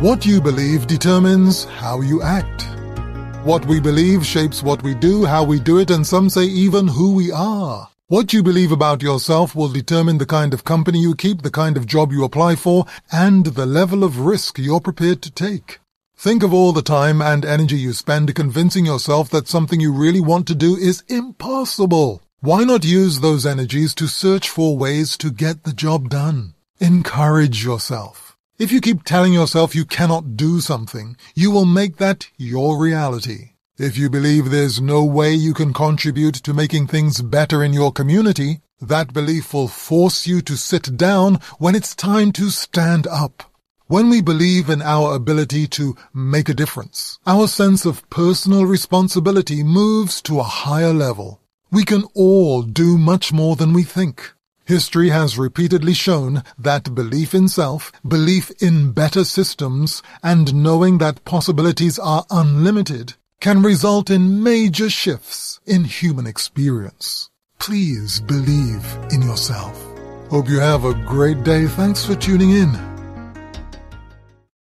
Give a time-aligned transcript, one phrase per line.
[0.00, 2.62] What you believe determines how you act.
[3.44, 6.88] What we believe shapes what we do, how we do it, and some say even
[6.88, 7.90] who we are.
[8.06, 11.76] What you believe about yourself will determine the kind of company you keep, the kind
[11.76, 15.80] of job you apply for, and the level of risk you're prepared to take.
[16.16, 20.20] Think of all the time and energy you spend convincing yourself that something you really
[20.20, 22.22] want to do is impossible.
[22.40, 26.54] Why not use those energies to search for ways to get the job done?
[26.78, 28.29] Encourage yourself.
[28.60, 33.52] If you keep telling yourself you cannot do something, you will make that your reality.
[33.78, 37.90] If you believe there's no way you can contribute to making things better in your
[37.90, 43.44] community, that belief will force you to sit down when it's time to stand up.
[43.86, 49.62] When we believe in our ability to make a difference, our sense of personal responsibility
[49.62, 51.40] moves to a higher level.
[51.72, 54.34] We can all do much more than we think.
[54.70, 61.24] History has repeatedly shown that belief in self, belief in better systems, and knowing that
[61.24, 67.30] possibilities are unlimited can result in major shifts in human experience.
[67.58, 69.76] Please believe in yourself.
[70.30, 71.66] Hope you have a great day.
[71.66, 72.89] Thanks for tuning in.